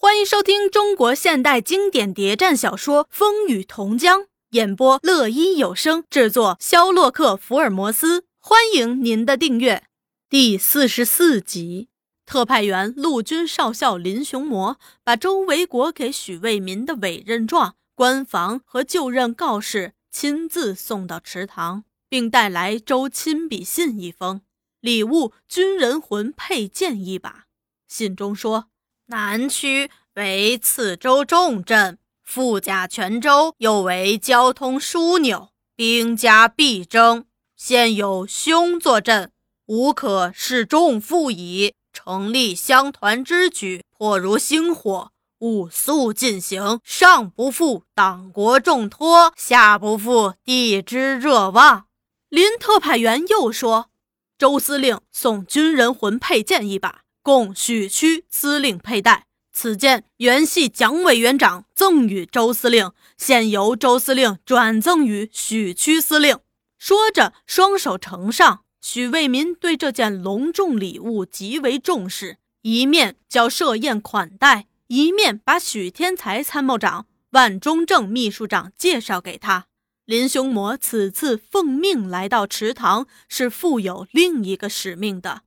[0.00, 8.24] 欢迎收听中国现代经典谍战小说《风雨同江》，演播：乐一有声，制作：肖洛克·福尔摩斯。
[8.38, 9.88] 欢迎您的订阅。
[10.30, 11.88] 第四十四集，
[12.24, 24.42] 特派员陆军少校林雄模把周维国给许卫民的委任状、官房和就任告示亲自送到池塘，并带来周亲笔信一封，
[24.80, 27.46] 礼物军人魂佩剑一把。
[27.88, 28.68] 信中说。
[29.10, 37.24] 南区为次州重镇，富甲泉州又为交通枢纽，兵家必争。
[37.56, 39.32] 现有凶作镇，
[39.64, 41.72] 无可恃重负矣。
[41.90, 46.78] 成立乡团之举，迫如星火，务速进行。
[46.84, 51.86] 上不负党国重托，下不负地之热望。
[52.28, 53.88] 林特派员又说
[54.36, 66.38] ：“周司令送军人魂佩剑一把。”供许区司令佩戴，此剑原系蒋委员长赠予周司令，现由周司令转赠予许区司令。
[66.78, 68.60] 说着，双手呈上。
[68.80, 79.66] 许卫民对这件隆重礼物极为重视，一面叫设宴款待，一面把许天才参谋长、万中正秘书长介绍给他。
[80.04, 85.42] 林兄模此次奉命来到池塘，是负有另一个使命的。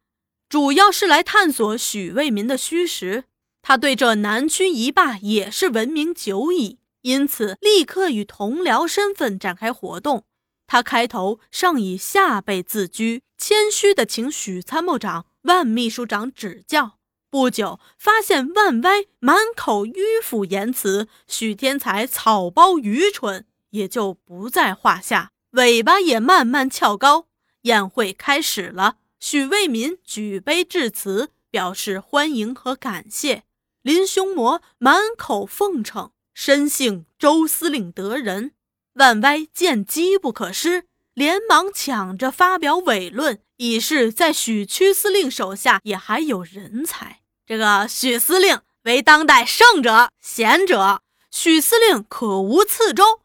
[0.51, 3.23] 主要是来探索许卫民的虚实，
[3.61, 10.25] 他对这南区一霸也是闻名久矣，因此立刻以同僚身份展开活动。
[10.67, 16.97] 他开头尚以下辈自居，谦虚地请许参谋长、万秘书长指教。
[17.29, 27.27] 不久，发现万歪满口迂腐言辞，许天才草包愚蠢，也就不在话下，尾巴也慢慢翘高。
[27.61, 28.97] 宴会开始了。
[29.21, 33.43] 许卫民举杯致辞，表示欢迎和感谢。
[33.83, 38.53] 林兄模满口奉承，深信周司令得人。
[38.93, 47.21] 万歪见机不可失，连忙抢着发表伟论，以示在许区司令手下也还有人才。
[47.45, 53.21] 这个许司令为当代圣者贤者，许司令可无次州，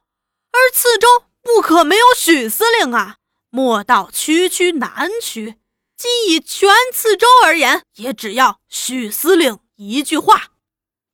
[0.53, 1.09] 而次州
[1.41, 3.17] 不可没有许司令啊！
[3.49, 5.55] 莫道区区南区。
[5.97, 10.53] 今以全次州而言，也只要许司令一句话。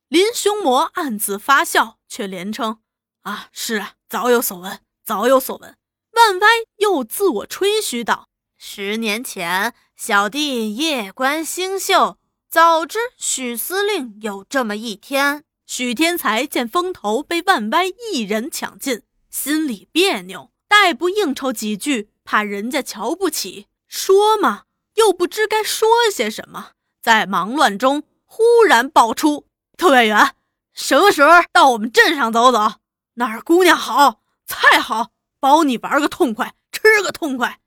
[0.09, 2.79] 林雄魔暗自发笑，却连称
[3.23, 5.77] ：“啊，是啊，早有所闻，早有所闻。”
[6.11, 8.27] 万歪又自我吹嘘道
[8.57, 12.17] ：“十年前，小弟夜观星宿，
[12.49, 24.65] 早知许司令有这么一天。”许天才见风头被万歪一人抢尽，心里别扭，待不应酬几句，怕人家瞧不起，说嘛。
[24.95, 26.71] 又不知该说些什么，
[27.01, 30.35] 在忙乱中忽然爆出：“特派员，
[30.73, 32.75] 什么时候到我们镇上走走？
[33.15, 37.59] 那儿姑娘好，菜好，包你玩个痛快，吃个痛快。”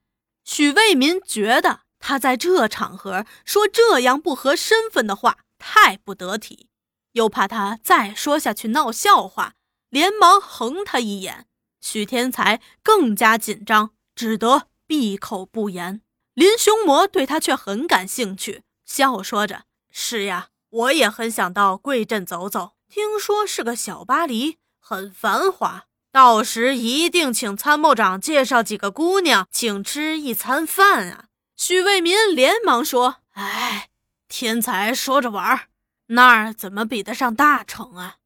[0.45, 6.69] 许卫民觉得他在这场合说这样不合身份的话太不得体，
[7.13, 9.55] 又怕他再说下去闹笑话，
[9.91, 11.47] 连忙横他一眼。
[11.81, 16.03] 许天才更加紧张，只得闭口不言。
[16.37, 22.73] 林雄魔对他却很感兴趣，笑说着：“是呀，我也很想到贵镇走走。
[22.91, 25.87] 听说是个小巴黎，很繁华。
[26.13, 33.89] 到时一定请参谋长介绍几个姑娘，请吃一餐饭啊！”许卫民连忙说：“哎，
[34.29, 35.69] 天才说着玩儿，
[36.09, 38.17] 那儿怎么比得上大城啊？”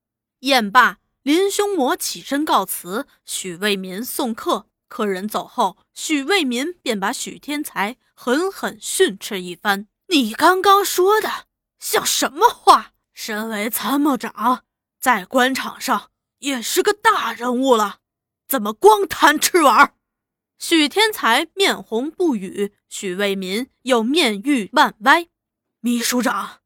[0.41, 4.67] 宴罢，林雄魔起身告辞，许卫民送客。
[4.91, 11.47] 客人走后，许卫民便把许天才狠狠训斥一番：“你刚刚说的
[11.79, 12.93] 像什么话？
[13.15, 14.65] 身为参谋长，
[15.01, 18.01] 在官场上也是个大人物了，
[18.49, 19.95] 怎么光谈吃玩？”
[20.59, 25.29] 许天才面红不语，许卫民又面欲万歪
[25.81, 26.59] ：“秘书长，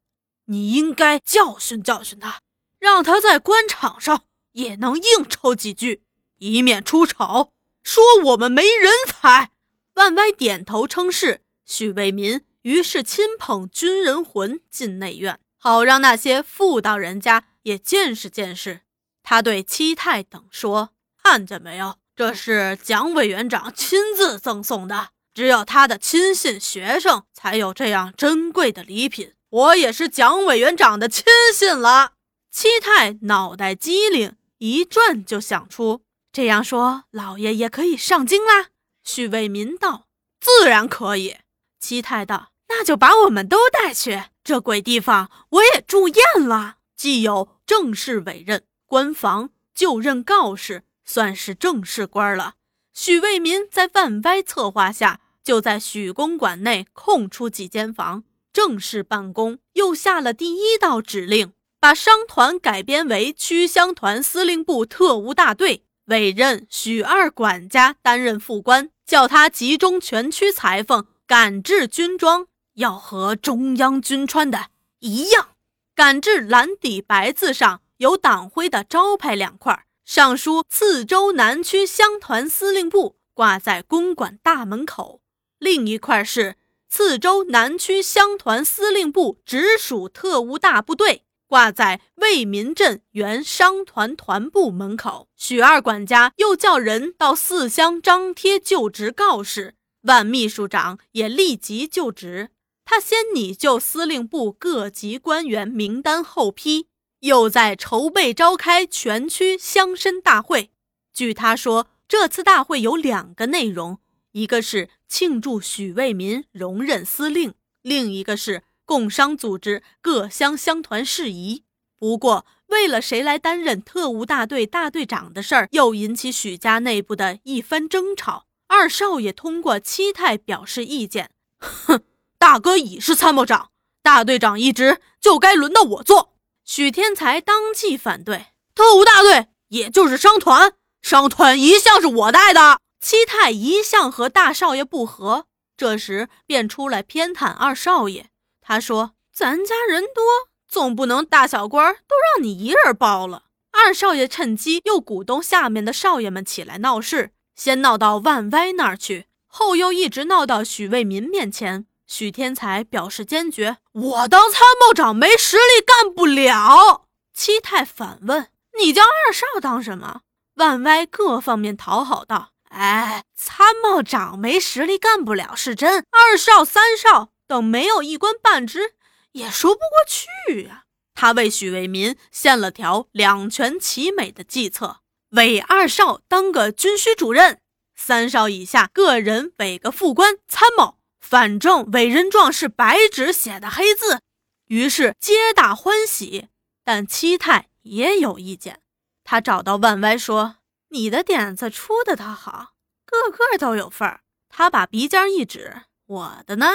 [0.45, 2.41] 你应该教训教训他，
[2.79, 4.23] 让他在官场上
[4.53, 6.03] 也能应酬几句，
[6.39, 7.53] 以免出丑。”
[7.85, 9.51] 说我们没人才，
[9.93, 11.41] 万歪点头称是。
[11.65, 18.81] 许卫民于是亲捧军人魂进内院，好让那些妇道人家也见识见识。
[19.21, 20.89] 他对戚太等说
[21.23, 29.33] ：“看见没有，这是蒋委员长亲自赠送的，只有他的亲信学生才有这样珍贵的礼品。
[29.49, 31.23] 我也是蒋委员长的亲
[31.53, 32.13] 信了。”
[32.49, 36.01] 戚太脑袋机灵，一转就想出。
[36.35, 38.67] 这样说，老爷也可以上京啦。
[39.05, 40.07] 许卫民道
[40.41, 41.37] ：“自然可以。”
[41.79, 52.55] 七太道：“那就把我们都带去，这鬼地方我也住厌了。”既有正式委任，官房就任告示，算是正式官了。
[52.93, 59.59] 许为民在万歪策划下，就在许公馆内空出几间房，正式办公。
[59.75, 74.67] 又下了第一道指令，把商团改编为区乡团司令部特务大队，委任许二管家担任副官，叫他集中全区裁缝赶制军装，要和中央军穿的
[74.99, 75.49] 一样，
[75.95, 79.85] 赶制蓝底白字上有党徽的招牌两块。
[80.05, 85.21] 上书次州南区乡团司令部，挂在公馆大门口；
[85.57, 86.57] 另一块是
[86.87, 95.27] 次州南区乡团司令部直属特务大部队，挂在为民镇原商团团部门口。
[95.35, 102.49] 许二管家又叫人到四乡张贴就职告示，万秘书长也立即就职。
[102.83, 106.87] 他先拟就司令部各级官员名单后批。
[107.21, 110.69] 又在筹备召开全区乡绅大会。
[111.11, 113.97] 据他说，这次大会有两个内容：
[114.33, 121.63] 一个是庆祝许为民荣任司令，另一个是共商组织各乡乡团事宜。
[121.97, 128.45] 不过，为了谁来担任特务大队大队长的事儿，又引起许家内部的一番争吵。
[128.67, 132.01] 二少爷通过七太表示意见：“哼，
[132.37, 133.69] 大哥已是参谋长，
[134.01, 136.33] 大队长一职就该轮到我做。”
[136.65, 142.79] 许天才当即反对，特务大队也就是商团，商团一向是我带的。
[142.99, 145.45] 七太一向和大少爷不和，
[145.77, 148.31] 这时便出来偏袒二少爷。
[148.67, 150.23] 他说：“咱家人多，
[150.67, 161.85] 总不能大小官都让你一人包了。”二少爷趁机又鼓动下面的少爷们起来闹事，先闹到万歪那儿去，后又一直闹到许卫民面前。
[162.07, 170.21] 许天才表示坚决：“我当参谋长没实力，干不了。”七太反问：“你叫二少当什么？”
[170.55, 178.95] 万歪各方面讨好道：“哎，参谋长没实力干不了是真，二少、三少等没有一官半职，
[179.31, 180.83] 也说不过去呀。”
[181.13, 187.61] 他为许为民献了条两全其美的计策：委二少当个军需主任，
[187.95, 190.97] 三少以下个人委个副官参谋。
[191.21, 194.19] 反正委任状是白纸写的黑字，
[194.67, 196.49] 于是皆大欢喜。
[196.83, 198.81] 但七太也有意见，
[199.23, 200.57] 他找到万歪说
[200.89, 202.73] ：“你的点子出的倒好，
[203.05, 206.67] 个个都有份儿。”他把鼻尖一指：“我的呢？”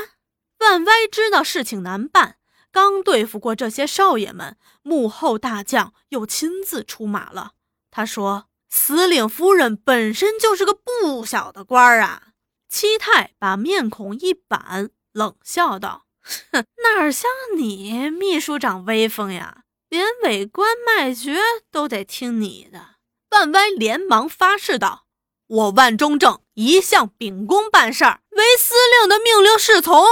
[0.61, 2.37] 万歪知道事情难办，
[2.71, 7.53] 刚对付过这些少爷们，幕后大将又亲自出马了。
[7.91, 12.29] 他说：“司令夫人本身就是个不小的官儿啊。”
[12.69, 16.05] 七太把面孔一板，冷笑道
[16.53, 19.65] ：“哼，哪像你秘书长威风呀？
[19.89, 21.37] 连委官卖爵
[21.73, 22.97] 都得听你的。”
[23.31, 25.07] 万歪连忙发誓道
[25.49, 30.05] ：“我万中正一向秉公办事儿，为司令的命令是从，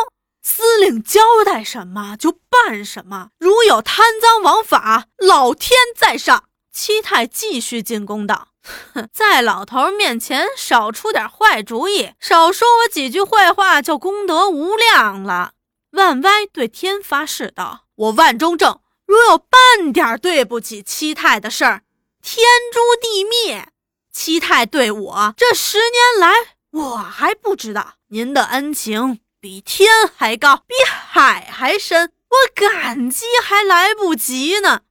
[0.49, 3.29] 司令交代什么就办什么。
[3.39, 8.49] 如有贪赃枉法，老天在上。”七太继续进宫道。
[8.95, 15.53] 哼， 在老头面前少出点坏主意，少说我几句坏话，就功德无量了。
[15.93, 21.83] 万歪对天发誓道：“我万中正如有半点对不起七太的事儿，
[22.23, 23.69] 天诛地灭。
[24.13, 26.33] 七太对我这十年来，
[26.73, 34.83] 我还不知道您的恩情比天还高，比海还深，我感激还来不及呢。”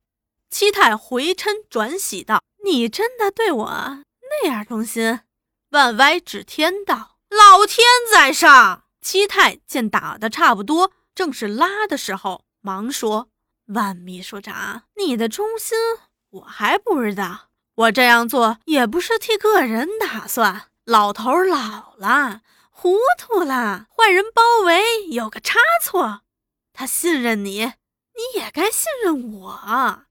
[0.49, 2.41] 七太回嗔转喜道。
[2.65, 5.19] 你真的对我那样忠心？
[5.69, 13.29] 万歪指天道：“老天在上。”七太见打的差不多，正是拉的时候，忙说
[13.75, 15.77] ：“万秘书长，你的忠心
[16.31, 17.49] 我还不知道。
[17.75, 20.69] 我这样做也不是替个人打算。
[20.85, 22.41] 老头老了，
[22.79, 26.21] 糊涂了，坏人包围，有个差错。
[26.71, 30.05] 他信任你，你也该信任我。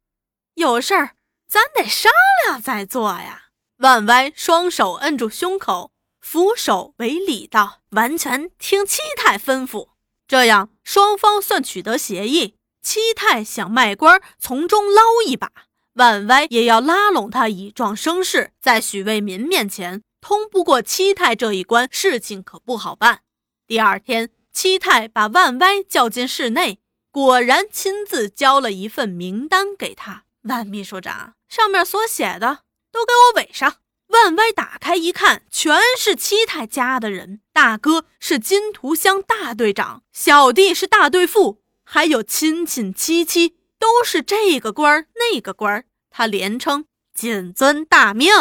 [0.54, 1.12] 有事儿。”
[1.48, 2.10] 咱得商
[2.44, 3.50] 量再做呀！
[3.76, 9.90] 万歪双手摁住胸口，俯首为礼道：“完全听七太吩咐。”
[10.26, 12.56] 这样双方算取得协议。
[12.82, 15.46] 七太想卖官，从中捞一把；
[15.94, 18.50] 万歪也要拉拢他，以壮声势。
[18.60, 23.20] 在许为民面前通不过七太这一关，事情可不好办。
[23.64, 26.80] 第二天，七太把万歪叫进室内，
[27.12, 30.24] 果然亲自交了一份名单给他。
[30.42, 31.34] 万秘书长。
[31.46, 33.76] 上面所写的都给我围上。
[34.08, 37.40] 万歪打开一看，全是七太家的人。
[37.52, 48.32] 大哥是金图乡大队长，小弟是大队副，还有亲戚戚戚都是这个官儿那个官儿，他连称谨遵大命。